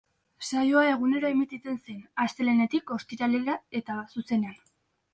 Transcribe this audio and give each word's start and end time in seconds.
Saioa 0.45 0.85
egunero 0.93 1.29
emititzen 1.33 1.77
zen, 1.83 2.01
astelehenetik 2.25 2.97
ostiralera 2.99 3.63
eta 3.83 4.03
zuzenean. 4.11 4.63